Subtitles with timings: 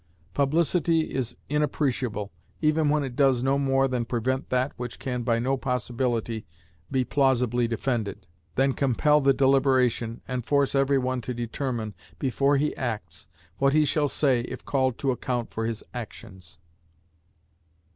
[0.33, 5.37] Publicity is inappreciable, even when it does no more than prevent that which can by
[5.37, 6.43] no possibility
[6.89, 8.25] be plausibly defended
[8.55, 13.27] than compel deliberation, and force every one to determine, before he acts,
[13.59, 16.57] what he shall say if called to account for his actions.